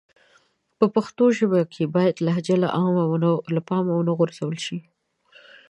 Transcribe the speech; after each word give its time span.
په 0.77 0.85
پښتو 0.95 1.25
ژبه 1.37 1.59
کښي 1.69 1.85
بايد 1.95 2.15
لهجې 2.25 2.55
له 3.55 3.61
پامه 3.67 3.93
و 3.95 4.05
نه 4.07 4.13
غورځول 4.17 4.55
سي. 4.65 4.77